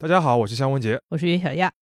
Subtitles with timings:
[0.00, 0.96] 大家好，我是向文杰。
[1.08, 1.72] 我是袁小亚。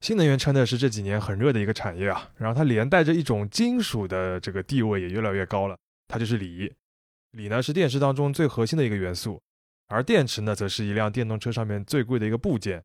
[0.00, 5.76] 新能源车呢是这几年很热的一个产业啊，然后它连带着一种金属的这个地位也越来越高了，
[6.06, 6.72] 它就是锂。
[7.32, 9.42] 锂呢是电池当中最核心的一个元素，
[9.88, 12.80] 而电池呢则是一辆电动车上面最贵的一个部件。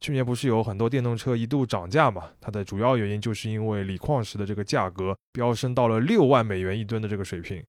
[0.00, 2.32] 去年不是有很多电动车一度涨价嘛？
[2.40, 7.64] 它的主要原因就是因为锂矿石的这个价格飙升到了六万美元一吨的这个水平，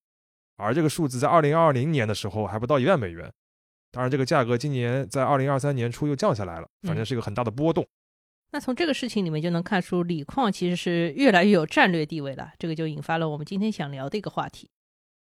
[0.57, 3.31] 而这个数字在二零二零年的时候还不到一万美元。
[3.95, 7.87] 当然，这个价格今年在二零二三年初又降下来了，反正是一个很大的波动。
[8.51, 12.51] 那从这个事情里面就能看出，锂矿其实是越来越有战略地位了。
[12.59, 14.69] 这个就引发了我们今天想聊的一个话题。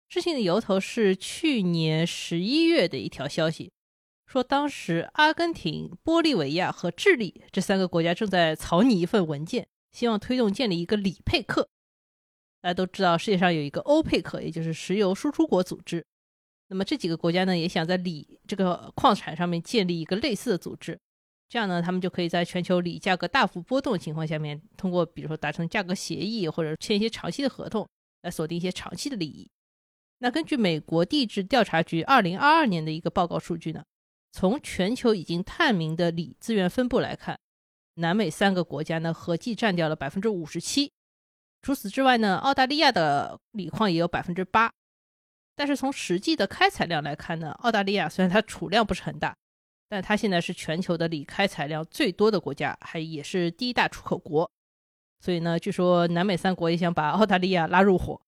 [0.10, 3.72] 事情的由头是去年十一月的一条消息，
[4.28, 11.70] 说当时阿根廷、玻利维亚和智利这三个国家正在草拟一份文件，希望推动建立一个锂配克。
[12.62, 16.06] 大家都知道，世界上有一个欧佩克，也就是石油输出国组织。
[16.70, 20.98] 那么这几个国家呢，也想在锂这个矿产上面建立一个类似的组织，
[21.50, 27.88] 这样呢，他们就可以在全球锂价格大幅波动的情况下面，通过比如说达成价格协议或者签一些长期的合同，
[28.22, 29.50] 来锁定一些长期的利益。
[30.20, 33.84] 那根据美国地质调查局二零二二年的一个报告数据呢，
[34.32, 37.40] 从全球已经探明的锂资源分布来看，
[37.96, 40.92] 南美三个国家呢合计占掉了百分之五十七。
[41.64, 44.72] 除此之外呢，澳大利亚的锂矿也有百分之八。
[45.60, 49.36] 但是从实际的开采量来看呢，澳大利亚虽然它储量不是很大，
[49.90, 54.50] 但它现在是全球的锂开采量最多的国家，还也是第一大出口国。
[55.20, 58.22] 所以呢，据说南美三国也想把澳大利亚拉入伙。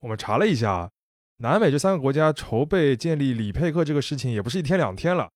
[0.00, 0.90] 我们查了一下，
[1.38, 5.30] 南美这三个国家筹备建立锂配克这个事情也不是一天两天了。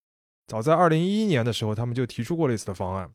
[0.49, 3.11] 早在二零一一年的时候，他们就提出过类似的方案，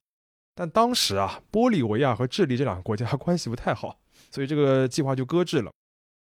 [0.56, 4.00] 但当时啊，玻利维亚和智利这两个国家 关系不太好，
[4.32, 5.72] 所以这个计划就搁置了。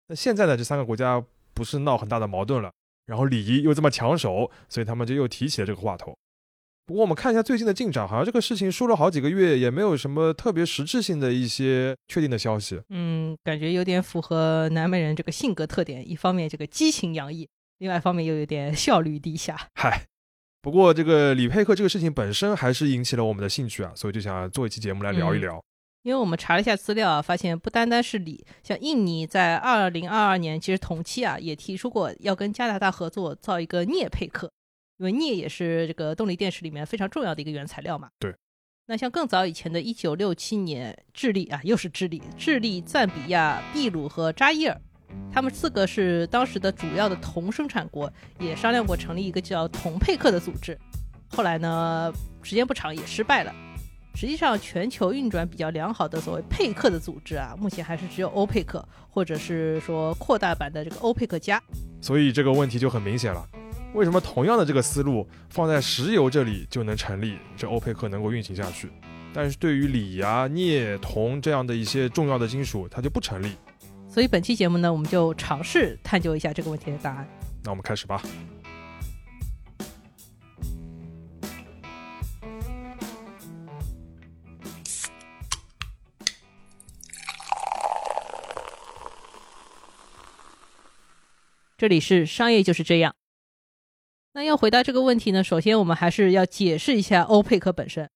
[0.07, 1.21] 那现在呢，这三个国家。
[1.59, 2.71] 不是闹很大的矛盾了，
[3.05, 6.17] 然后礼仪又这么抢手，所以他们就又提起了这个话头。
[6.85, 12.81] 不过我们看一下最近的进展，好像这个事情说了好几个月，也没有什么特别实质性的一些确定的消息。
[12.87, 17.45] 嗯，感觉有点符合南美人这个性格特点，一方面这个激情洋溢，
[17.79, 19.67] 另外一方面又有点效率低下。
[19.75, 20.05] 嗨，
[20.61, 25.61] 不过这个李佩克这个事情本身还是引起了我们的兴趣啊，所以就想做一期节目来聊一聊。
[26.09, 34.51] 因为我们查了一下资料啊，发现不单单是锂，像印尼在二零二二年其实同期啊也提出过要跟加拿大合作造一个镍配克，
[34.97, 38.09] 因为镍也是这个动力电池里面非常重要的一个原材料嘛。
[38.17, 38.33] 对。
[38.87, 44.81] 那像更早以前的一九六七年，智利啊又是智利，智利、赞比亚、秘鲁和扎伊尔，
[45.31, 50.75] 他们四个是当时的主要的铜生产国，也商量过成立一个叫铜佩克的组织，
[51.29, 53.53] 后来呢时间不长也失败了。
[54.15, 61.61] 实际上，全球运转比较良好的所谓佩克的组织啊，目前还是只有欧佩克，或者是说扩大版的这个欧佩克加。
[62.01, 63.47] 所以这个问题就很明显了，
[63.93, 68.89] 为什么同样的这个思路放在石油这里就能成立，这欧佩克能够运行下去，
[69.33, 73.53] 但是对于锂啊、镍、铜这样的一些重要的金属，它就不成立。
[74.09, 77.27] 所以本期节目呢，我们就尝试探究一下这个问题的答案。
[77.63, 78.21] 那我们开始吧。
[91.79, 93.15] 这里是商业就是这样。
[94.33, 98.09] 那要回答这个问题呢，首先我们还是要解释一下欧佩克本身。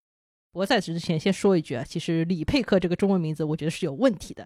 [0.52, 4.46] 不过在此之前，先说一句啊，其实里佩克这个中文名字我觉得是有问题的，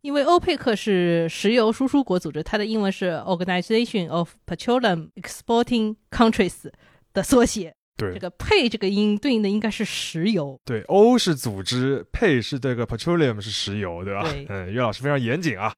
[0.00, 6.72] 因为欧佩克是石油输出国组织，它的英文是 Organization of Petroleum Exporting Countries
[7.12, 7.74] 的缩写。
[7.98, 10.58] 对，这个配这个音对应的应该是石油。
[10.64, 14.22] 对，O 是组织，配是这个 Petroleum 是石油，对吧？
[14.22, 14.46] 对。
[14.48, 15.74] 嗯，岳老师非常严谨啊。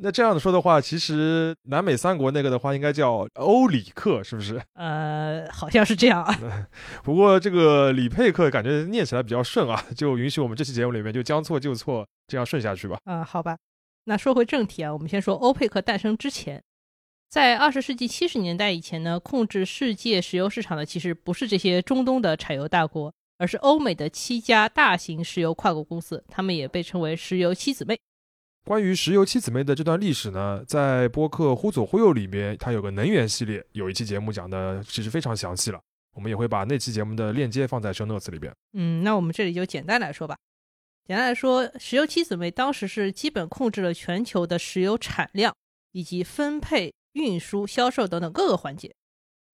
[0.00, 4.62] 那这样子说的话，其实南美三国那个的话，应该叫欧里克，是不是？
[4.74, 6.66] 呃，好像是这样啊。
[7.02, 12.98] 不过这个里佩克感觉念起来比较顺啊， 就允许我们这期节目里面就将错就错，这样顺下去吧。
[13.04, 13.56] 啊，好吧。
[14.04, 16.62] 那说回正题啊，我们先说欧佩克诞生之前，
[17.28, 27.98] 在二十世纪七十年代以前呢，控制世界石油市场的其实不是这些中东的产油大国，而是欧美的七家大型石油跨国公司，他们也被称为石油七姊妹。
[28.68, 35.80] 关于石油七姊妹的这段历史呢，在播客《忽左忽右》里面，它有个能源系列，有一期节目讲的其实非常详细了。
[36.14, 38.54] 我们也会把那期节目的链接放在 show notes 里边。
[38.74, 40.36] 嗯，那我们这里就简单来说吧。
[41.06, 45.54] 简单来说，石油七姊妹当时是基本控制了全球的石油产量
[45.92, 48.94] 以及分配、运输、销售等等各个环节。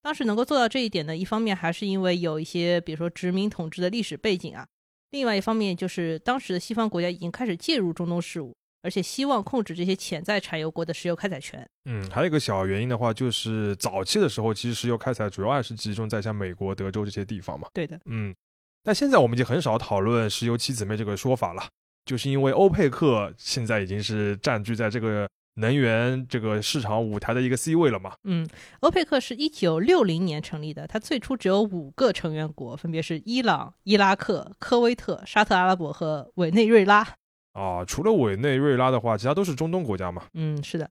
[0.03, 4.65] 当时能够做到这一点呢，一方面还是因为有一些，比如说殖民统治的历史背景啊；
[5.13, 8.53] 另外一方面就是当时的西方国家已经开始介入中东事务。
[8.85, 11.67] 而且希望控制这些潜在产油国的石油开采权。
[11.87, 17.69] 嗯，还有一个小原因的话，就是早期的时候，其实石油开采主要还是集中在像美国、德州这些地方嘛。
[17.73, 18.35] 对的，嗯，
[18.83, 21.67] 但现在我们已经很少讨论石油七姊妹这个说法了，
[22.05, 28.13] 就是因为欧佩克现在已经是占据在这个能源这个市场舞台的一个 C 位了嘛。
[28.25, 28.47] 嗯，
[28.81, 37.17] 欧佩克是一九六零年成立的，它最初只有五个成员国，分别是伊朗、伊拉克、科威特、沙特阿拉伯和委内瑞拉。
[37.55, 40.27] 啊，除了委内瑞拉的话，其他都是中东国家嘛。
[40.35, 40.89] 嗯，是的。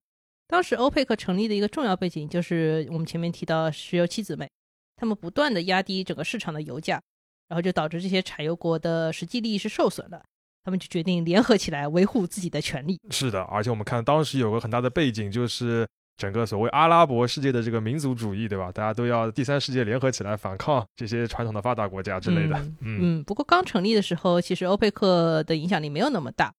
[0.48, 4.50] 当时欧佩克成立的一个重要背景就是我们前面提到石油七姊妹，
[4.96, 7.02] 他们不断的压低整个市场的油价，
[7.48, 10.24] 然后就导致这些产油国的实际利益是受损的。
[10.66, 12.98] 他们就决定联合起来维护自己的权利。
[13.10, 18.72] 是的，而且我们看当时有个很大的背景，就是整个所谓阿拉伯世界的这个民族主义，对吧？
[18.72, 22.58] 大家都要第三世界联合起来反抗这些传统的发达国家之类的。
[22.82, 26.54] 嗯嗯，不过刚成立的时候，其实欧佩克的影响力没有那么大。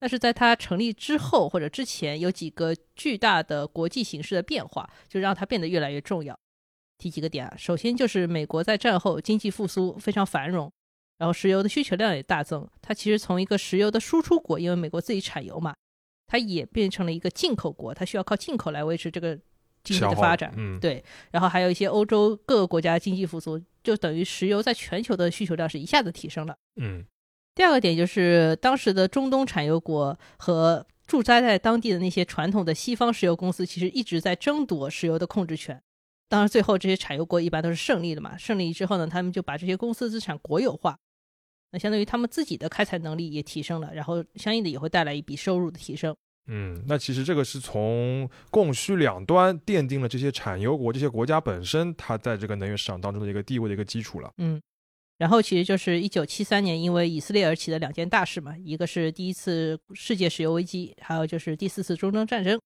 [0.00, 6.38] 但是在它成立之后或者之前，有几个巨大的国际形势的变化，就让它变得越来越重要。
[6.98, 10.70] 提几个点啊，首先就是美国在战后经济复苏非常繁荣，
[11.18, 12.68] 然后石油的需求量也大增。
[12.82, 15.74] 它其实从一个石油的输出国，因为美国自己产油嘛，
[16.26, 19.34] 它也变成了一个进口国，它需要靠进口来维持这个
[19.82, 20.52] 经济的发展。
[20.56, 21.04] 嗯，对。
[21.30, 26.56] 然后还有一些欧洲各个国家经济复苏，就等于石油在全球的需求量是一下子提升了。
[26.76, 27.04] 嗯。
[27.54, 35.80] 第二个点就是当时的中东产油国和驻扎在当地的那些传统的西方石油公司，其实一直在争夺石油的控制权。
[36.28, 38.36] 当然，最后这些产油国一般都是胜利的嘛。
[38.36, 40.98] 胜利之后呢，他们就把这些公司资产国有化，
[41.74, 46.14] 那相当于他们自己的开采能力也提升了，然后相应的也会带来一笔收入的提升。
[46.46, 54.32] 嗯，那其实这个是从供需两端奠定了这些产油国这些国家本身它在这个能源市场当中的一个地位的一个基础了。
[54.38, 54.62] 嗯。
[55.18, 62.60] 然后其实就是一九七三年，因为以色列而起的两件大事嘛，一个是第一次世界石油危机，还有就是第四次中东战争。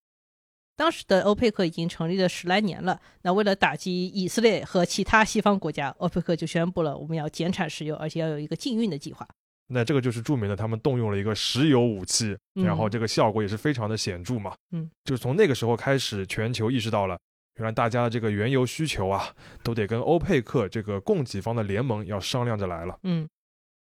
[0.79, 9.27] 当时的欧佩克已经成立了十来年了，那为了打击以色列和其他西方国家，欧佩克就宣布了我们要减产石油，而且要有一个禁运的计划。
[9.67, 14.55] 那这个就是著名的，他们动用了一个石油武器，然后这个效果也是非常的显著嘛。
[14.71, 17.19] 嗯，就是从那个时候开始，全球意识到了。
[17.57, 19.35] 原来大家的这个原油需求啊，
[19.65, 22.97] 都得跟欧佩克这个供给方的联盟要商量着来了。
[23.03, 23.29] 嗯，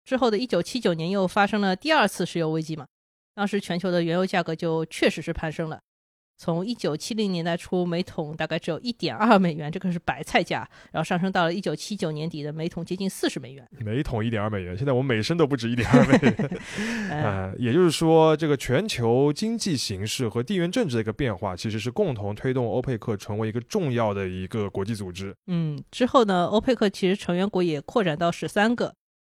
[0.04, 2.88] 之后的一九七九年又发生了第二次石油危机嘛，
[3.36, 5.80] 当时全球的原油价格就确实是攀升了。
[6.38, 13.68] 从一九七零年代初，每桶大概只有一点二美元，这个是白菜价，然后上升到了一九七九年底的每桶接近四十美元。
[13.80, 16.50] 每桶一点二美元，现在我们每升都不止一点二美元。
[17.10, 25.36] 呃，也就是说，这个全球经济形势和地缘政治的一个变化，其实是共同推动欧佩克成为一个重要的一个国际组织。
[25.48, 28.94] 嗯，之后呢，欧佩克其实成员国也扩展到十三个。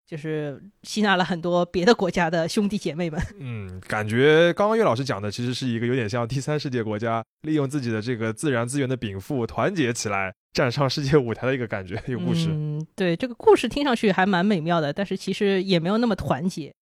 [0.09, 3.21] 就是吸纳了很多别的国家的兄弟姐妹们。
[3.37, 12.47] 嗯，感觉刚刚岳老师讲的其实是一个有点像第三世界国家利用自己的这个自然资源的禀赋团结起来站上世界舞台的一个感觉，一个故事。
[12.49, 16.73] 嗯，对，这个故事听上去还蛮美妙的，但是其实也没有那么团结。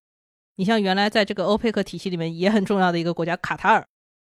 [0.55, 3.85] 你像原来在这个欧佩克体系里面也很重要的一个国家卡塔尔，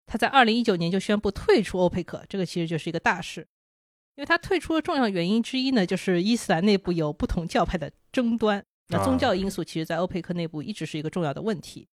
[0.07, 3.47] 他在二零一九年就宣布退出欧佩克，这个其实就是一个大事。
[4.17, 8.65] 因为他退出的重要原因之一呢，就是伊斯兰内部有不同教派的争端。
[8.89, 11.89] 那宗教因素其实，在欧佩克内部一直是一个重要的问题。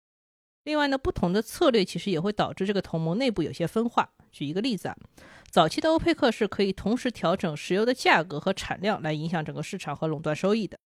[0.65, 4.09] 另外呢，不同的策略其实也会导致这个同盟内部有些分化。
[4.33, 4.97] 举一个例子啊，
[5.51, 10.79] 早期的欧佩克是可以同时调整石油的价格和产量来影响整个市场和垄断收益的。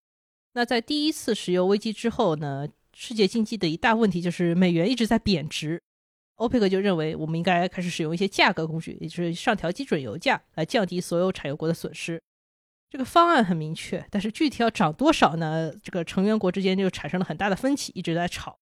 [0.55, 5.81] 那在第一次石油危机之后呢，世界经济的一大问题就是美元一直在贬值。
[6.37, 12.21] 欧佩克就认为，我们应该开始使用一些价格工具，也就是上调基准油价，来降低所有产油国的损失。
[12.91, 15.71] 这个方案很明确，但是具体要涨多少呢？
[15.83, 18.59] 这个成员国之间就产生了很大的分歧，一直在吵。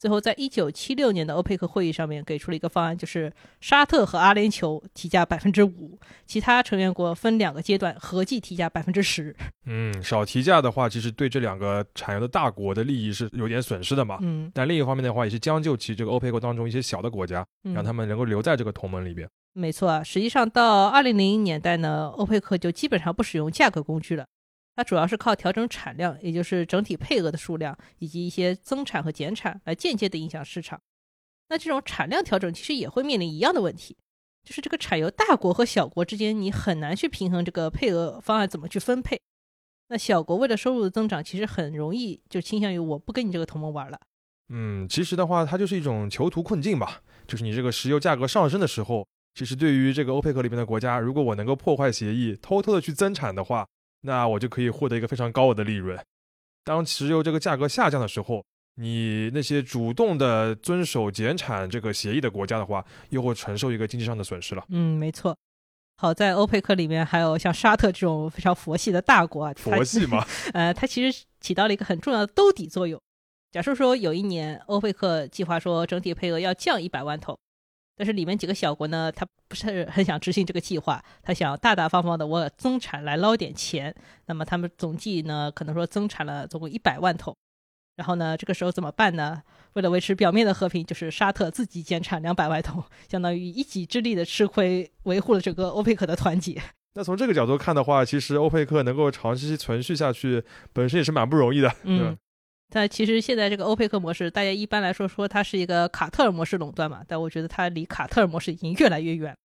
[0.00, 9.36] 最后，在一九七六年的欧佩克会议上面，给出了一个方案，就是沙特和阿联酋提价百分之五，其他成员国分两个阶段合计提价百分之十。
[9.66, 14.18] 嗯，少提价的话，其实对这两个产油的大国的利益是有点损失的嘛。
[14.22, 19.28] 嗯，但另一方面的话，也是将就其这个欧佩克当中一些小的国家，让他们能够留在这个同盟里边。
[19.52, 24.26] 没错啊，实际上到二零零零年代呢，欧佩克就基本上不使用价格工具了。
[24.76, 30.80] 它主要是靠调整产量，也就是整体配额的数量，以及一些增产和减产来间接的影响市场。
[31.48, 33.96] 那这种产量调整其实也会面临一样的问题，
[34.44, 39.20] 就是这个产油大国和小国之间，你很难去平衡这个配额方案怎么去分配。
[39.88, 43.98] 那小国为了收入的增长，其实很容易就倾向于我不跟你这个同盟玩了。
[44.48, 47.02] 嗯，其实的话，它就是一种囚徒困境吧。
[47.26, 53.66] 就是你这个石油价格上升的时候，其实对于这个欧佩克里面的国家，如果我能够破坏协议，偷偷的去增产的话。
[54.02, 56.02] 那我就可以获得一个非常高额的利润。
[56.64, 58.42] 当石油这个价格下降的时候，
[58.76, 64.64] 你那些主动的遵守减产这个协议的国家的话，又会承受一个经济上的损失了。
[64.70, 65.36] 嗯，没错。
[65.98, 72.98] 好在欧佩克里面还有像沙特这种非常佛系的大国啊，佛系嘛， 呃，它其实起到了一个很重要的兜底作用。
[73.52, 77.38] 假设说有一年欧佩克计划说整体配额要降一百万桶，
[78.00, 87.36] 但是里面几个小国呢，他不是很想执行这个计划，他想大大方方的我增产来捞点钱，那么他们总计呢可能说增产了总共一百万桶。
[87.96, 89.42] 然后呢，这个时候怎么办呢？
[89.74, 96.58] 为了维持表面的和平，就是沙特自己减产两百万桶，相当于一己之力的吃亏，维护了整个欧佩克的团结。
[96.94, 100.42] 那从这个角度看的话，其实欧佩克能够长期存续下去，
[100.72, 101.70] 本身也是蛮不容易的。
[101.82, 102.16] 嗯，
[102.70, 109.36] 但其实现在这个欧佩克模式，大家一般来说说它是一个卡特尔模式垄断嘛，但我觉得它离卡特尔模式已经越来越远。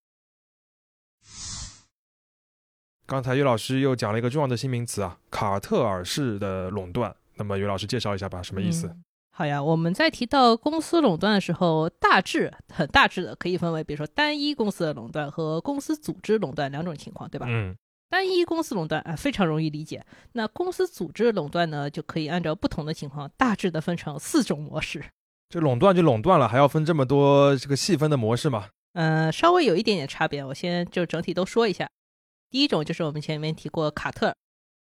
[3.06, 7.14] 刚才于老师又讲了一个重要的新名词啊，卡特尔式的垄断。
[7.36, 8.90] 那么，于老师介绍一下吧，什么意思？
[9.30, 17.46] 好呀，我们在提到公司垄断的时候，大致很大致的可以分为，比如说单一公司的垄断和公司组织垄断两种情况，对吧？
[17.48, 17.76] 嗯。
[18.08, 20.04] 单一公司垄断啊，非常容易理解。
[20.32, 25.04] 那公司组织垄断呢，就可以按照不同的情况，大致的分成四种模式。
[25.48, 28.68] 这垄断就垄断了，还要分这么多这个细分的模式吗？
[28.94, 31.88] 嗯，稍微有一点点差别，我先就整体都说一下。
[32.50, 34.34] 第一种就是我们前面提过卡特尔。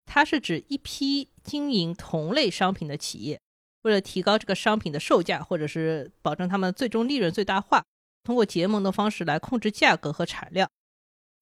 [0.06, 3.38] 它是指一批经营同类商品的企业，
[3.82, 7.84] 为了提高这个商品的售价，或者是保证他们最终利润最大化，
[8.24, 10.68] 通过结盟的方式来控制价格和产量。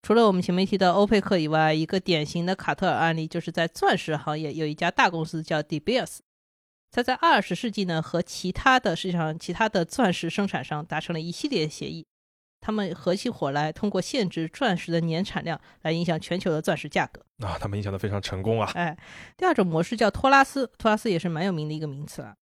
[0.06, 6.18] 除了我们前面提到欧佩克以外，一个典型的卡特尔案例就是在钻石行业有一家大公司叫 De Beers，
[6.92, 12.06] 它在二十世纪呢和其他的世界上其他的钻石生产商达成了一系列协议。
[12.60, 17.20] 他们合起伙来，通过限制钻石的年产量来影响全球的钻石价格。
[17.44, 18.70] 啊，他们影响的非常成功啊！
[18.76, 18.96] 哎，
[19.36, 22.36] 第二种模式叫托拉斯，托拉斯也是蛮有名的一个名词啊。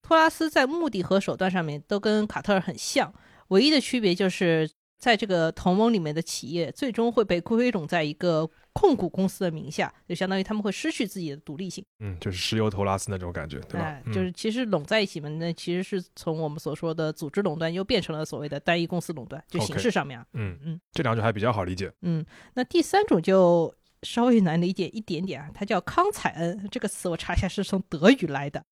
[0.00, 3.12] 托拉斯在目的和手段上面都跟卡特尔很像，
[3.48, 4.70] 唯一的区别就是。
[5.00, 11.82] 在这个同盟里面的企业，最终会被归拢在一个控股公司的名下，就相当于他们会失去自己的独立性。
[12.00, 13.98] 嗯，就是石油托拉斯那种感觉，对吧？
[14.12, 20.22] 就是其实拢在一起嘛，那其实是从我们所说的组织垄断，又变成了所谓的单一公司垄断，就形式上面。
[20.34, 21.90] 嗯嗯，这两种还比较好理解。
[22.02, 28.62] 嗯，那第三种就稍微难理解一点点啊，它叫康采恩这个词，我查一下是从德语来的。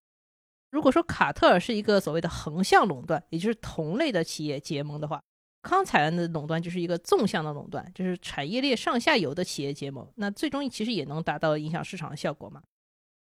[0.71, 5.23] 如果说卡特尔是一个所谓的横向垄断，也就是同类的企业结盟的话。
[5.63, 12.63] 康采恩的垄断就是一个纵向的垄断，就是产业链上下游的企业结盟，那最终其实也能达到影响市场的效果嘛。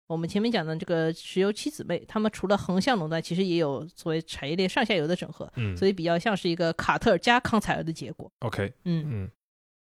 [0.08, 8.30] 我们前面讲的这个石油七姊妹，他们除了横向垄断，其实也有所谓产业链上下游的整合，嗯，所以比较像是一个卡特尔加康采恩的结果。
[8.40, 9.32] OK，嗯嗯。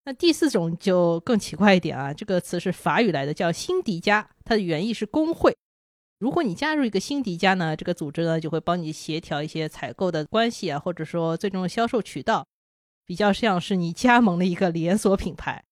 [0.05, 5.55] 那第四种就更奇怪一点啊，这个词是法语来的，叫辛迪加，它的原意是工会。
[6.17, 12.47] 如果你加入一个新迪加呢，这个组织呢就会帮你协调一些采购的关系啊，或者说最终的销售渠道，
[13.05, 15.63] 比较像是你加盟了一个连锁品牌。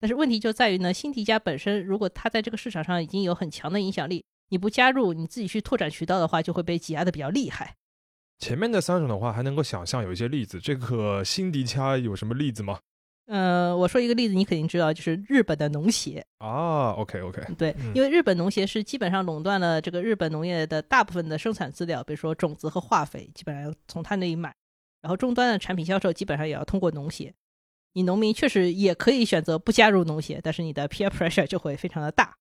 [0.00, 7.76] 但是问题就在于呢，新迪加本身如果它在这个市场上已经有很强的影响力，你不加入，你自己去拓展渠道的话，就会被挤压的比较厉害。
[8.38, 12.80] 前面的三种的话还能够想象有一些例子，这个新迪加有什么例子吗？
[13.26, 16.92] 呃，我说一个例子，你肯定知道，就是日本的农协啊。
[16.92, 24.54] OK OK，对，因为日本农协是基本上垄断了这个日本农业的大部分的生产资料，比如说种子和化肥，基本上要从他那里买，
[25.02, 27.34] 然后终端的产品销售基本上也要通过农协。
[27.94, 32.36] 你农民确实也可以选择不加入农协，但是你的 peer pressure 就会非常的大。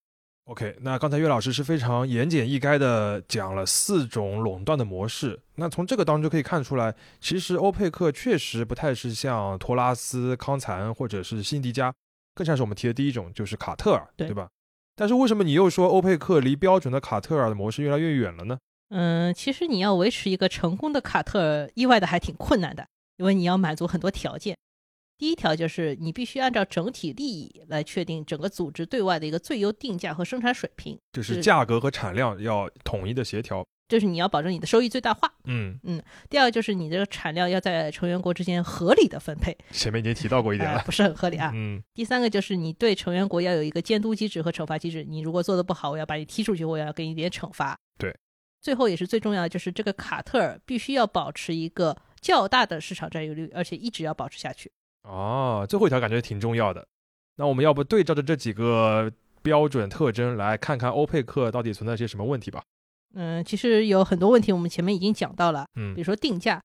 [0.46, 5.40] OK，那刚才岳老师是非常言简意赅的讲了四种垄断的模式。
[5.56, 11.92] 那从这个当中就可以看出来，其实欧佩克确实不太是像托拉斯、康采恩或者是辛迪加，
[12.36, 14.48] 更像是我们提的第一种，就是卡特尔，对吧？
[14.96, 18.60] 但是为什么你又说欧佩克离标准的卡特尔的模式越来越远了呢？
[18.90, 22.86] 嗯，其实你要维持一个成功的卡特尔，意外的还挺困难的，
[23.18, 24.56] 因为你要满足很多条件。
[25.18, 35.34] 第一条就是你必须按照整体利益来确定整个组织对外的一个最优定价和生产水平，就是价格和产量要统一的协调，就是你要保证你的收益最大化。
[35.46, 36.04] 嗯嗯。
[36.30, 41.52] 第二个就是你这个产量要在成员国之间合理的分配，前面已经提到过一点了，不是很合理啊。
[41.54, 41.82] 嗯。
[41.94, 47.78] 第三个就是你对成员国要有一个监督机制和惩罚机制，你如果做的不好，我要把你踢出去，我要给你点惩罚。
[47.98, 48.14] 对。
[48.62, 54.72] 最后也是最重要的，就是这个卡特尔必须要保持一个较大的市场占有率，而且一直要保持下去。
[55.06, 56.86] 哦，最后一条感觉挺重要的。
[57.36, 62.64] 那我们要不对照着这几个标准特征来看看欧佩克到底存在些什么问题吧？
[63.14, 65.66] 嗯，其实有很多问题我们前面已经讲到了。
[65.76, 66.62] 嗯，比如说定价，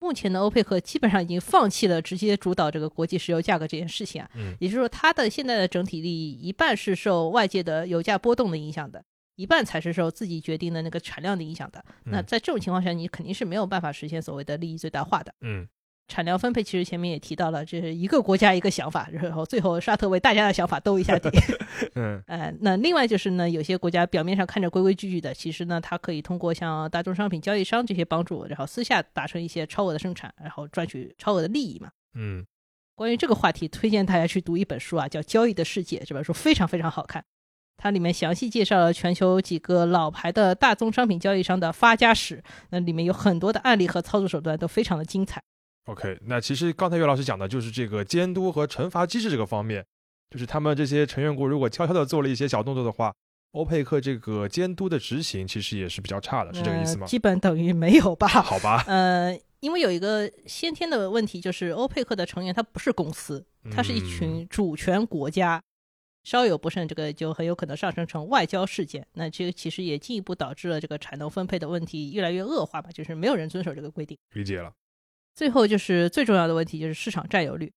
[0.00, 4.30] 目前的欧佩克基本上已经放弃了直接主导这个国际石油价格这件事情啊。
[4.34, 9.04] 嗯，也就是说，它的现在的整体利益一半是受外界的油价波动的影响的，
[9.36, 11.84] 一半才是受自己决定的那个产量的影响的。
[12.04, 15.34] 那嗯在这种情况下，你肯定是没有办法实现所谓的利益最大化的。
[15.42, 15.68] 嗯
[16.06, 21.30] 产量分配其实前面也提到了，这是一个国家一个想法，然后最后沙特为大家的想法兜一下底。
[21.96, 31.90] 嗯 呃，那另外就是呢，有些国家表面上看着规规矩矩的，其实呢，它可以通过像大宗商品交易商这些帮助，然后私下达成一些超额的生产，然后赚取超额的利益嘛。
[32.14, 32.44] 嗯
[32.94, 37.24] 关于这个话题，推荐大家去读一本书啊，叫《交易的世界》，这本书非常非常好看。
[37.76, 45.42] 它里面详细介绍了全球几个老牌的大宗商品交易商的发家史，那里面有很多的案例和操作手段都非常的精彩。
[45.86, 49.84] OK，那其实刚才岳老师讲的就是这个监督和惩罚机制这个方面，
[50.30, 53.14] 就是他们这些成员国如果悄悄的做了一些小动作的话，
[53.52, 57.08] 欧佩克这个监督的执行其实也是比较差的，是这个意思吗呃？
[57.08, 58.26] 基本等于没有吧。
[58.42, 65.62] 好吧，呃，因为有一个先天的问题，就是欧佩克的成员他不是公司，他是一嗯群主权国家，
[66.24, 69.06] 稍有不慎，这个就很有可能上升成外交事件。
[69.12, 74.16] 那这个其实也进一步导致了这个产能分配的问题越来越恶化吧，就是没有人遵守这个规定。
[74.32, 74.72] 理解了。
[75.34, 77.72] 最后就是最重要的问题，就是市场占有率。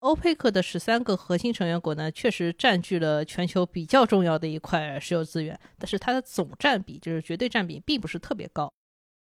[0.00, 8.70] 欧佩克的十三个核心成员国呢，确实占据了全球比较重要的一块石油资源，但是它的总占比，就是绝对占比，并不是特别高。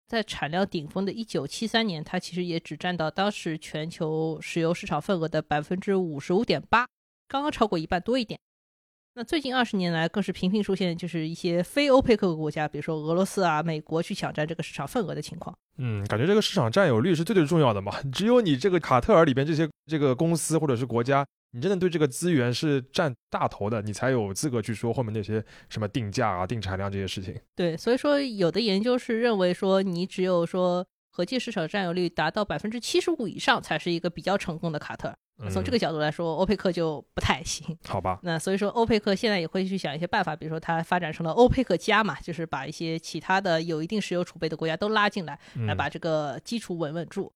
[0.08, 6.88] 在产量顶峰的1973年，它其实也只占到当时全球石油市场份额的百分之五十五点八，
[7.28, 8.40] 刚刚超过一半多一点。
[9.14, 15.54] 那最近二十年来，更是频频出现就是一些非欧佩克国家，比如说俄罗斯啊、美国去抢占这个市场份额的情况。
[15.78, 17.92] 嗯，感觉这个市场占有率是最最重要的嘛。
[18.14, 27.36] 只有你这个卡特尔里边这些这个公司或者是国家，你真的对这个资源是占大头的，你才有资格去说后面那些什么定价啊、定产量这些事情。
[27.54, 35.18] 对，所以说有的研究是认为说，你只有说合计市场占有率达到百分之七十五以上，才是一个比较成功的卡特尔。
[35.44, 37.78] 那从这嗯个角度来说，欧佩克就不太行。
[37.88, 45.34] 好吧，那所以说，欧佩克现在也会去想一些办法，比如说它发展成了欧佩克加嘛，就是把一些其他的有一定石油储备的国家都拉进来，
[45.68, 47.32] 来嗯把这个基础稳稳住。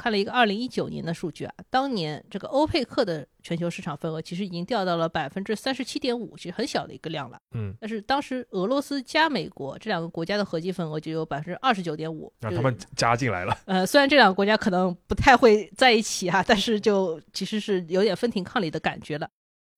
[0.00, 7.38] 看了一个二零一九年的数据啊，当年这个欧佩克的全球市场份额其实已经掉到了百分之三十七点五，其实很小的一个量了。
[7.52, 13.54] 嗯，但是当时俄罗斯加美国这两个国家的合计份额就有百分之二十九点五，让他们加进来了。
[13.66, 19.28] 呃，虽然这两个国家可能不太会在一起啊，但是就其实是有点分庭抗礼的感觉了。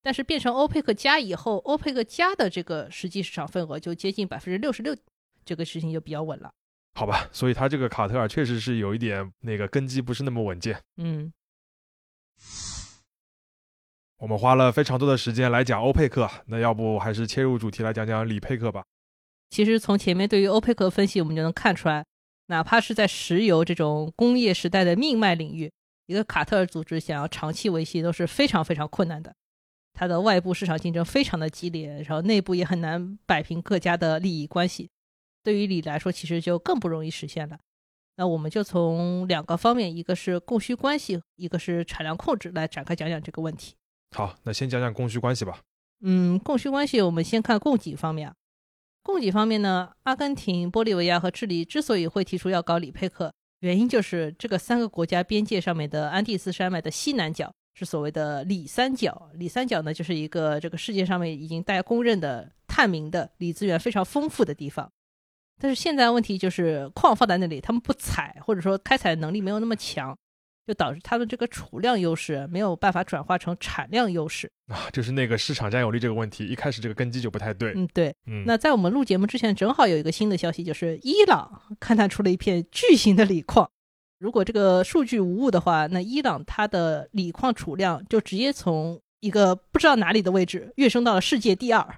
[0.04, 4.96] 但是变成欧佩克加以后，欧佩克加的这个实际市场份额就接近百分之六十六，
[5.44, 6.50] 这个事情就比较稳了。
[6.94, 10.78] 好吧，所以他这个卡特尔确实是有一点那个根基不是那么稳健。
[10.96, 11.32] 嗯，
[14.18, 18.84] 我们花了非常多的时间来讲欧佩克，那要不还是切入主题来讲讲里佩克吧。
[19.50, 22.04] 其实从前面对于欧佩克分析，我们就能看出来，
[22.46, 25.72] 哪怕是在石油这种工业时代的命脉领域，
[26.06, 29.34] 一个卡特尔组织想要长期维系都是非常非常困难的。
[29.94, 34.90] 它的外部市场竞争非常的激烈，然后内部也很难摆平各家的利益关系。
[35.42, 37.58] 对于锂来说，其实就更不容易实现了。
[38.16, 43.74] 那我们就从两个方面，一个是供需关系，一个是产量控制来展开讲讲这个问题。
[44.14, 45.60] 好，那先讲讲供需关系吧。
[46.02, 48.34] 嗯，供需关系，我们先看供给方面啊。
[49.02, 59.30] 供给方面呢，阿根廷、玻利维亚和智利之所以会提出要搞里佩克，原因就是这个三个国家边界上面的安第斯山脉的西南角是所谓的里三角。
[59.34, 64.92] 里三角呢，就是一个这个世界上面已经大家公认的探明的锂资源非常丰富的地方。
[65.60, 70.16] 但是现在问题就是矿放在那里，他们不采，或者说开采能力没有那么强，
[70.66, 74.50] 就导致他们这个储量优势没有办法转化成产量优势。
[74.68, 77.72] 啊，就是那个市场占有率这个问题，一开始这个根基就不太对。
[77.76, 78.14] 嗯，对。
[78.26, 83.70] 嗯，那在我们录节目之前，正好有一个新的消息，就是伊朗 勘探出了一片巨型的锂矿。
[84.18, 91.96] 如果这个数据无误的话，那伊朗它的锂矿储量就直接从一个不知道哪里的位置跃升到了世界第二。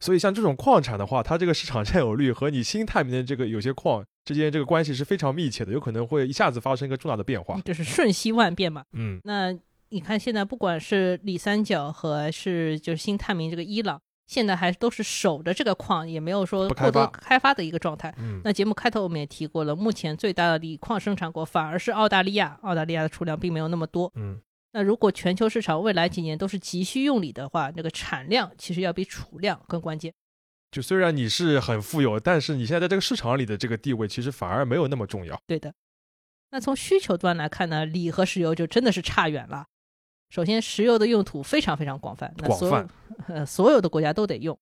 [0.00, 7.60] 所以像这种矿产的话，它这个市场占有率和你新探明的这个有些矿之间这个关系是非常密切的，有可能会一下子发生一个重大的变化。
[7.64, 8.84] 就是瞬息万变嘛。
[8.92, 9.52] 嗯那
[9.90, 18.14] 你看，现在不管是里三角和还是就是新探明这个伊朗，现在还都是守着这个矿，也没有说过多开发的一个状态。
[18.18, 24.12] 嗯，那节目开头我们也提过了，目前最大的锂矿生产国反而是澳大利亚，澳大利亚的储量并没有那么多。
[24.14, 24.38] 嗯
[24.72, 30.12] 那如果全球市场未来几年都是急需用锂的话，那个产量其实要比储量更关键。
[30.70, 35.40] 就虽然你是很富有，但是你现在在这个市场里的这个地位其实反而没有那么重要。
[35.46, 35.72] 对的。
[36.50, 39.66] 那从需求端来看呢，锂和石油就真的是差远了。
[40.30, 44.58] 首先，石油的用途非常非常广泛，那所有广泛呃所有的国家都得用。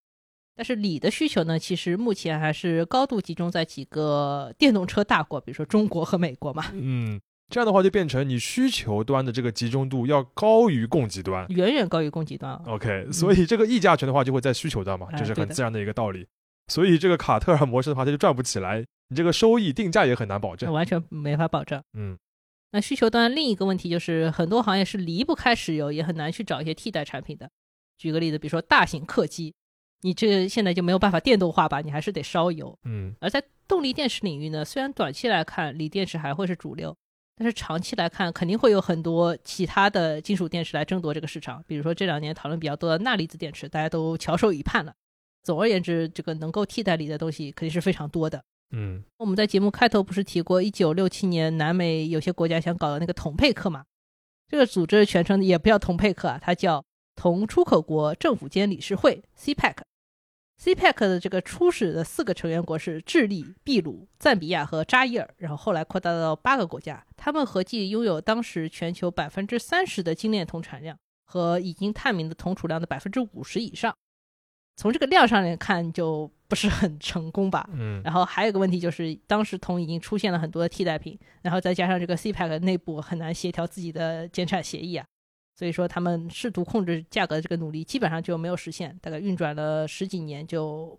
[0.54, 11.46] 但是锂的需求呢，其实目前还是高度集中在几个电动车大国，比如说中国和美国嘛，嗯，这样的话就变成你需求端的这个集中度要高于供给端。
[11.48, 12.62] 远远高于供给端啊。
[12.66, 16.26] OK，所以这个溢价权的话就会在需求端嘛，这是很自然的一个道理。
[16.68, 20.72] 所以这个卡特尔模式的话，它就赚不起来，你这个收益定价也很难保证。
[20.72, 21.80] 完全没法保证。
[21.96, 22.18] 嗯
[22.72, 27.48] 那需求端另一个问题就是，很多行业是离不开石油，也很难去找一些替代产品的。
[27.96, 29.54] 举个例子，比如说大型客机，
[30.02, 32.76] 你这个现在就没有办法电动化吧，你还是得烧油。
[32.84, 36.94] 嗯而在动力电池领域呢，虽然短期来看锂电池还会是主流，
[37.36, 41.62] 但是长期来看肯定会有很多其他的金属电池来争夺这个市场。
[41.66, 44.94] 比如说这两年讨论比较多的钠离子电池，大家都翘首以盼了。
[45.42, 48.42] 总而言之，这个能够替代锂的东西肯定是非常多的。
[48.70, 53.84] 嗯我们在节目开头不是提过，一九六七年南美有些国家想搞的那个铜配克嘛？
[54.48, 59.76] 这个组织的全称也不叫铜配克啊，它叫铜出口国政府间理事会 （CPEC）。
[60.60, 73.94] CPEC 的这个初始的四个成员国是智利、秘鲁、赞比亚和扎伊尔，然后后来扩大到八个国家，他们合计拥有当时全球百分之三十的精炼铜产量和已经探明的铜储量的百分之五十以上。
[74.78, 77.68] 从这个量上来看，就不是很成功吧？
[77.72, 85.06] 嗯然后还有一个问题就是，当时铜已经出现了很多的替代品，然后再加上这个 CPEC 内部很难协调自己的减产协议啊，
[85.56, 90.98] 所以说他们试图控制价格的这个努力基本上就没有实现，大概运转了十几年就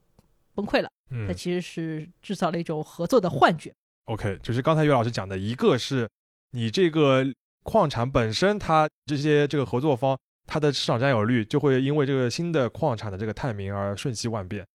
[0.56, 0.90] 崩溃了。
[1.10, 3.72] 它嗯其实是制造了一种合作的幻觉。
[4.06, 6.10] ，OK，就是刚才岳老师讲的，一个是
[6.52, 7.24] 你这个
[7.64, 14.66] 矿产本身，它这些这个合作方，它的市场占有率就会因为这个新的矿产的这个探明而瞬息万变。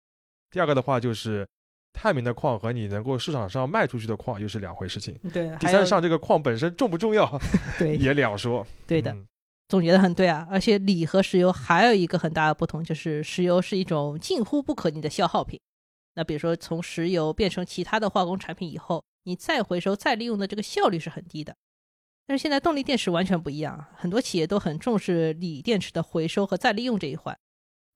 [0.50, 1.46] 第二个的话就是。
[1.94, 5.14] 探明的矿和你能够市场上卖出去的矿又是两回事情。
[5.30, 7.38] 对，第三，上这个矿本身重不重要
[7.78, 8.66] 对也两说。
[8.86, 9.26] 对的，嗯
[9.72, 10.46] 总结的很对啊。
[10.50, 15.58] 而且锂和石油还有一个很大的不同，就是石油是一种近乎不可逆的消耗品。
[16.14, 21.56] 那比如说从石油变成其他的化工产品以后，你再回收再利用的这个效率是很低的。
[22.26, 27.34] 但是现在动力电池完全不一样，很多企业都很重视锂电池的回收和再利用这一环。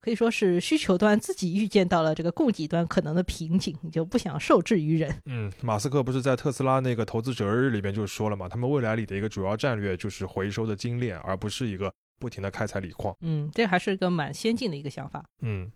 [0.07, 5.13] 可以说是需求端自己预见到了这个供给端可能的瓶颈，你就不想受制于人。
[5.25, 13.13] 嗯，马斯克不是在特斯拉那个投资者日里边就说了嘛，他们未来里的一个主要战略就是回收的精炼，而不是一个不停的开采锂矿。
[13.19, 15.25] 嗯，这还是一个蛮先进的一个想法。
[15.41, 15.69] 嗯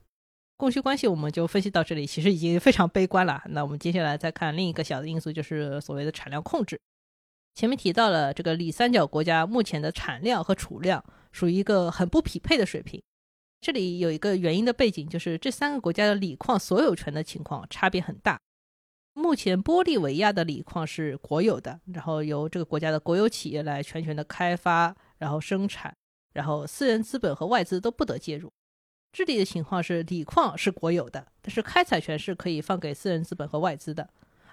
[0.56, 3.44] 供需关系我们就分析到这里，其实已经非常悲观了。
[3.50, 6.80] 那我们接下来再看另一个小的因素，就是所谓的产量控制。
[7.56, 13.04] 前面提到了这个锂三角国家目前的产量和储量属于一个很不匹配的水平。
[13.62, 18.40] 这里有一个原因的背景，就是这三个国家的锂矿所有权的情况差别很大。
[19.14, 25.96] 目前玻利维亚的锂矿是国有的，然后由这个国家的国有企业来全权的开发，然后生产，
[26.34, 28.52] 然后私人资本和外资都不得介入。
[29.12, 34.10] 智利的情况是锂矿是国有的，但是开采权是可以放给私人资本和外资的。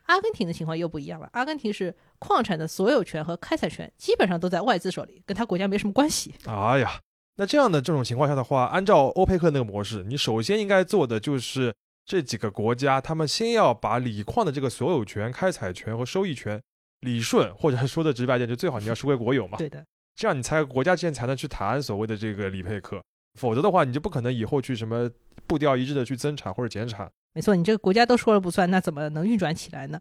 [0.07, 6.35] 阿根廷的情况又不一样了，阿根廷是矿产的所有权和开采权基本上都在外资手里，跟他国家没什么关系。
[6.47, 7.01] 哎呀，
[7.39, 11.73] 那这样的这种情况下的话，按照欧佩克那个模式，你首先应该做的就是
[12.05, 16.61] 这几个国家，他们先要把锂矿的这个所有权、开采权和收益权
[17.03, 19.57] 理顺，或者说的直白点，就最好你要收归国有嘛。
[19.57, 23.01] 对的，这样你才国家之间才能去谈所谓的这个锂配克，
[23.39, 25.09] 否则的话，你就不可能以后去什么
[25.47, 27.09] 步调一致的去增产或者减产。
[27.35, 30.01] 没错，你这个国家都说了不算，那怎么能运转起来呢？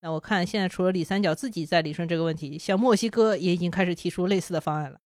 [0.00, 4.98] 那我看现在除了李三角自己在理顺这个问题，像墨西哥也已经开始提出类似的方案了。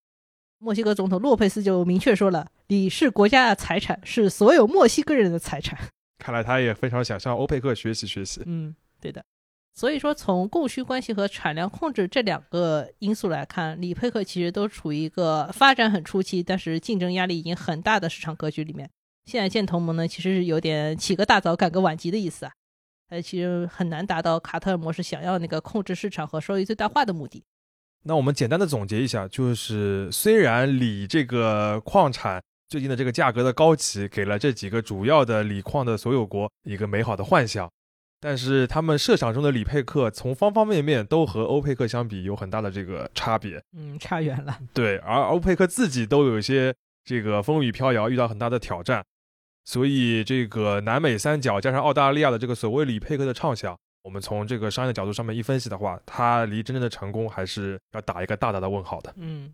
[0.59, 5.79] 墨西哥总统洛佩斯就明确说了，锂是国家的财产，是所有墨西哥人的财产。
[6.19, 8.43] 看来他也非常想向欧佩克学习学习。
[8.45, 9.23] 嗯，对的。
[9.73, 18.89] 所以说，从供需关系和产量控制这两个因素来看，锂佩克其实都处于一个发展很初期，但是竞争压力已经很大的市场格局里面。
[19.25, 22.51] 现在建同盟呢，其实是有点起个大早赶个晚集的意思啊。
[23.07, 27.45] 呃，其实很难达到卡特尔模式想要那个控制市场和收益最大化的目的。
[28.03, 37.69] 那我们简单的总结一下，就是虽然锂这个矿产最近的这个价格的高企，给了这几个主要的锂矿的所有国一个美好的幻想，
[38.21, 43.61] 但是他们设想中的锂配克从方方面面都和欧佩克相比有很大的这个差别。
[43.77, 44.57] 嗯，差远了。
[44.73, 49.03] 对，而欧佩克自己都有一些这个风雨飘摇，遇到很大的挑战，
[49.65, 53.77] 所以这个南美三角加上澳大利亚的这个所谓锂佩克的畅想，
[54.09, 59.13] 我们从这个商业的角度上面一分析的话，它离真正的成功还是要打一个大大的问号的。
[59.17, 59.53] 嗯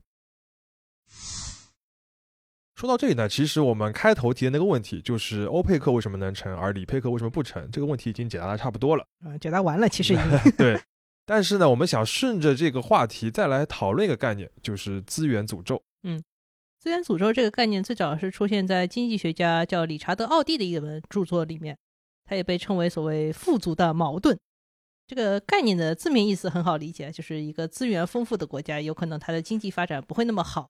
[2.73, 9.05] 说到这里呢，其实我们开头提的那个问题，就是欧佩克为什么能成，而里佩克为什么不成，这个问题已经解答的差不多了。
[9.25, 10.81] 啊，解答完了，其实已经 对，
[11.25, 15.83] 但是呢，我们想顺着这个话题再来讨论一个概念，就是资源诅咒。
[16.03, 16.23] 嗯
[16.79, 21.77] 资源诅咒这个概念最早是出现在经济学家叫理查德·奥蒂的一本著作里面，
[22.25, 24.37] 它也被称为所谓富足的矛盾。
[25.07, 30.67] 这个概念的字面意思很好理解，就是一个资源丰富的国家，有可能它的经济发展不会那么好，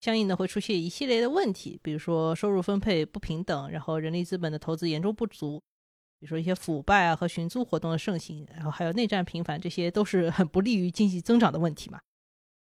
[0.00, 5.62] 相应的会出现一系列的问题，比如说收入分配不平等，然后人力资本的投资严重不足。
[6.20, 12.00] 比如说一些腐败啊和寻租活动的盛行，然后还有内战频繁，这些都是很不利于经济增长的问题嘛。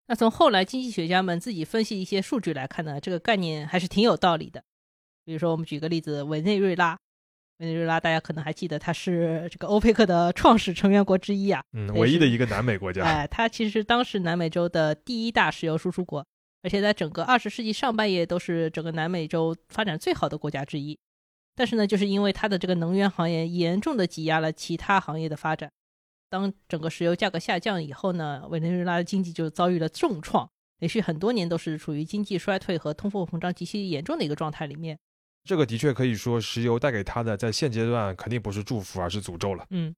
[0.08, 4.62] 那从后来经济学家们自己分析一些数据来看呢，这个概念还是挺有道理的。
[5.24, 6.98] 比如说，我们举个例子，委内瑞拉，
[7.58, 13.02] 委内瑞拉大家可能还记得，它是这个欧佩克的创始成员国之一啊，嗯，唯一的一个南美国家。
[13.04, 16.24] 哎，它其实是当时南美洲的第一大石油输出国，
[16.62, 20.96] 而且在整个二十世纪上半叶都是整个南美洲发展最好的国家之一。
[21.56, 25.68] 但是呢，就是因为它的这个能源行业严重的挤压了其他行业的发展。
[26.30, 34.96] 当整个石油价格下降以后呢，委内瑞拉的经济就遭遇了重创，连续很多年都是处于经济衰退和通货膨胀极其严重的一个状态里面。
[35.48, 39.64] 这个的确可以说，石油带给他的在现阶段肯定不是祝福，而是诅咒了。
[39.70, 39.94] 嗯，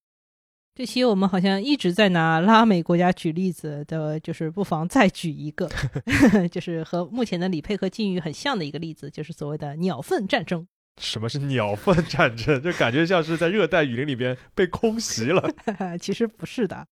[0.76, 5.68] 这期我们好像一直在拿拉美国家举例子的，就是不妨再举一个，
[6.52, 10.64] 就是和目前的里佩和境遇很像的一个例子，就是所谓的鸟粪战争。
[11.00, 12.62] 什么是鸟粪战争？
[12.62, 15.50] 就感觉像是在热带雨林里边被空袭了。
[16.00, 16.86] 其实不是的，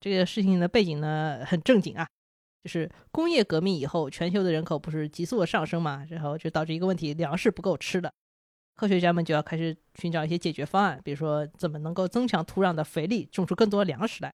[0.00, 2.08] 这个事情的背景呢很正经啊，
[2.62, 8.10] 就是工业革命以后，全球的人口不是急速的上升嘛，然后就导致一个问题，粮食不够吃了。
[8.76, 14.32] 科学家们就要开始寻找一些解决方案，比如说怎么能够增强土壤的肥力，种出更多粮食来。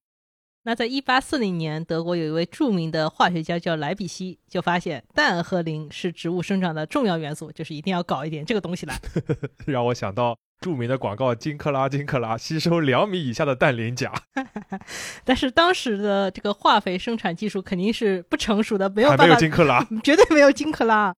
[0.62, 9.00] 那在一八四零年，德国有一位著名的化学家叫莱比锡，就发现氮和磷是植物生长的重要元素，就是一定要搞一点这个东西来。
[9.66, 14.12] 让我想到著名的广告：金克拉，金克拉，吸收两米以下的氮磷钾。
[15.24, 21.14] 但是当时的这个化肥生产技术肯定是不成熟的，没有办法，没有金克拉， 绝对没有金克拉。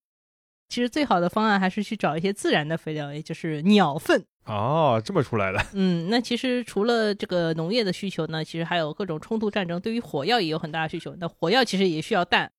[0.68, 4.22] 其实最好的方案还是去找一些自然的肥料，也就是鸟粪。
[4.44, 5.64] 哦，这么出来的。
[5.72, 11.14] 嗯，那其实除了这个农业的需求呢，其实还有各种冲突战争，对于火药也有很大的需求。
[11.18, 12.50] 那火药其实也需要氮，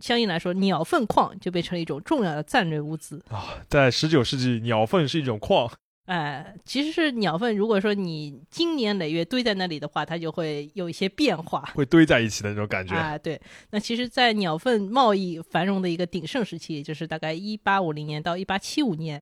[0.00, 3.62] 相应来说，鸟粪矿就变成了一种重要的战略物资啊。
[3.68, 5.70] 在十九世纪，鸟粪是一种矿。
[6.06, 12.94] 哎，其实是鸟粪，如果说你经年累月堆在那里的话，它就会有一些变化，会堆在一起的那种感觉。
[12.94, 13.40] 啊，对。
[13.70, 19.20] 那其实，在鸟粪贸易繁荣的一个鼎盛时期，就是大概一八五零年到一八七五年。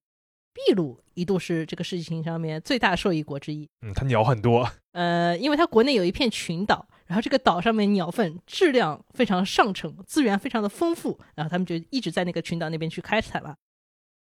[0.55, 3.67] 秘鲁一度是这个事情上面最大受益国之一。
[3.81, 4.71] 嗯，它鸟很多。
[4.93, 13.55] 呃，因为它国内有一片群岛，然后这个岛上面鸟粪质量非常上乘，资源非常的丰富，然后他们就一直在那个群岛那边去开采了。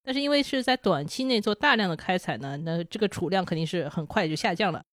[0.04, 4.84] 但是因为是在短期内做大量的开采呢，那这个储量肯定是很快就下降了，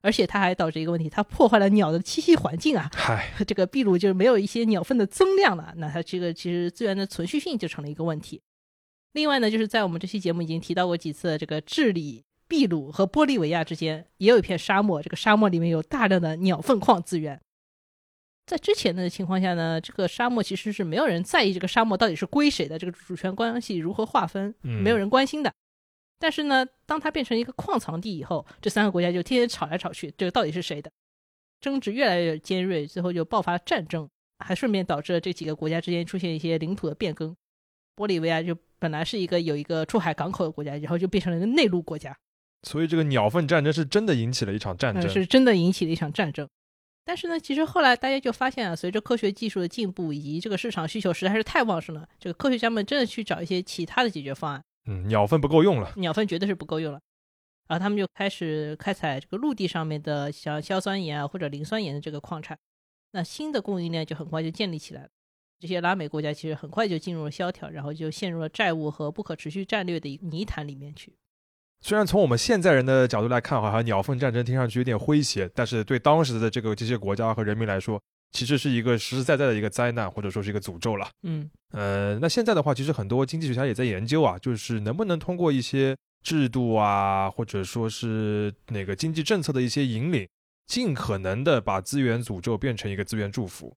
[0.00, 2.88] 而且它还导致一个问题，它破坏了鸟的栖息环境啊。
[2.94, 8.40] 嗨，这个秘鲁就是没有一些鸟粪的增量了，那它这个其实资源的存续性就成了一个问题。
[9.12, 17.40] 另外呢，就是在我们这期节目已经提到过几次，这个智利、秘鲁和玻利维亚之间也有一片沙漠，这个沙漠里面有大量的鸟粪矿资源。
[18.46, 25.52] 在之前的情况下呢，这个沙漠其实是没有人在意这个沙漠到底是归谁的，这个主权关系如何划分，没有人关心的。
[26.18, 30.90] 但是呢，当它变成一个矿藏地以后，这三个国家就天天吵来吵去，这个到底是谁的？
[31.60, 37.34] 争执越来越尖锐，最后就爆发战争，还顺便导致了这几个国家之间出现一些领土的变更。
[37.96, 38.56] 玻利维亚就。
[38.80, 42.14] 本来是一个有一个出海港口的国家，然后就变成了一个内陆国家。
[42.64, 46.46] 所以这个鸟粪战争是真的引起了一场战争，是真的引起了一场战争。
[47.04, 54.62] 但是呢，其实后来大家就发现啊，随着科学技术的进步以及这个市场需求实在是太旺盛了，这个科学家们真的去找一些其他的解决方案。
[54.86, 57.00] 嗯，鸟粪不够用了，鸟粪绝对是不够用了。
[57.66, 62.58] 然后他们就开始开采这个陆地上面的像硝酸盐啊或者磷酸盐的这个矿产，
[63.12, 65.08] 那新的供应链就很快就建立起来了。
[65.60, 71.14] 这些拉美国家其实很快就进入了萧条，然后就陷入了债务和不可持续战略的一泥潭里面去。
[71.84, 78.00] 虽然从我们现在人的角度来看，好像鸟粪战争听上去有点诙谐，但是对当时的这个这些国家和人民来说，
[78.32, 81.06] 其实是一个实实在在的一个灾难，或者说是一个诅咒了。
[81.24, 90.26] 嗯，呃，那现在的话，其实很多经济学家也在研究啊，就是能不能通过一些制度啊，或者说是那个经济政策的一些引领，
[90.66, 93.76] 尽可能的把资源诅咒变成一个资源祝福。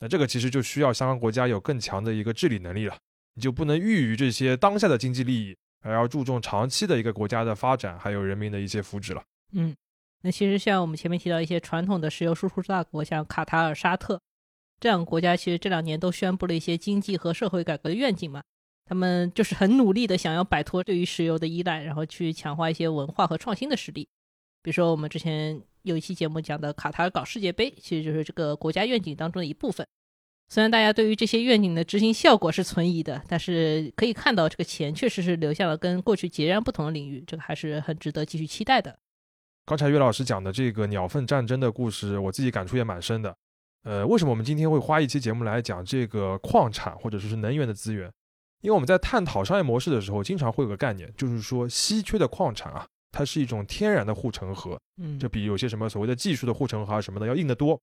[0.00, 2.98] 那这个其实就需要相关国家有更强的一个治理能力了，
[3.34, 9.22] 你就不能寓于这些当下的经济利益，而要注重长期的一个国家的发展，还有人民的一些福祉了。
[9.52, 9.74] 嗯，
[10.22, 14.20] 那其实像我们前面提到一些传统的石油输出大国，像卡塔尔、沙特
[14.80, 18.42] 这两个国家，其实这两年都宣布了一些经济和社会改革的愿景嘛，
[18.84, 24.08] 他们就是很努力的想要摆脱对于石油的依赖，然后去强化一些文化和创新的实力，
[24.62, 25.62] 比如说我们之前。
[25.86, 29.86] 有一期节目讲的卡塔尔搞世界杯，其实就是这个国家愿景当中的一部分。
[30.48, 38.98] 虽然大家对于这些愿景的执行效果是存疑的，但是可以看到这个钱确实是流向了跟过去截然不同的领域，这个还是很值得继续期待的。
[39.64, 43.34] 刚才岳老师讲的这个鸟粪战争的故事，我自己感触也蛮深的。
[43.82, 48.10] 呃，为什么我们今天会花一期节目来讲这个矿产或者说是能源的资源？
[48.62, 52.86] 因为我们在探讨商业模式的时候，经常会有个概念，就是说稀缺的矿产啊。
[53.12, 57.80] 它是一种天然的护城河，嗯，这比有些什么所谓的技术的护城河啊什么的要硬得多。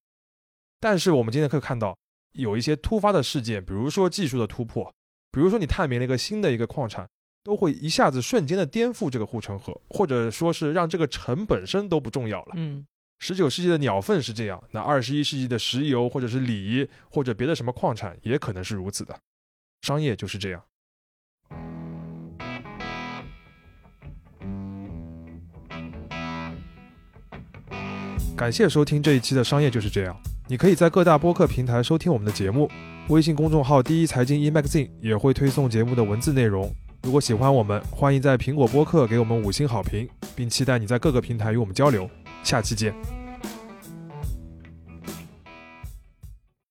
[0.79, 1.97] 但是我们今天可以看到，
[2.33, 4.93] 有一些突发的事件，比如说技术的突破，
[5.31, 7.07] 比如说你探明了一个新的一个矿产，
[7.43, 12.53] 都会一下子瞬间的颠覆这个护城河，或者说是让这个城本身都不重要了。
[12.55, 12.85] 嗯
[13.19, 19.17] 十九世纪的鸟粪是这样，那二十一世纪的石油或者是锂或者别的什么矿产也可能是如此的。
[19.81, 20.61] 商业就是这样。
[28.35, 30.19] 感谢收听这一期的商业就是这样。
[30.47, 32.69] 你可以在各大播客平台收听我们的节目，
[33.07, 36.69] 微信公众号“第一财经 e magazine” 也会推送节目的文字内容。
[37.03, 42.09] 如果喜欢我们，欢迎在苹果播客给我们五星好评，并期待你在各个平台与我们交流。
[42.43, 43.22] 下期见。